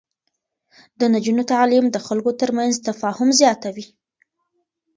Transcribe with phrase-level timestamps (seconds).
[0.99, 3.85] د نجونو تعليم د خلکو ترمنځ تفاهم زياتوي.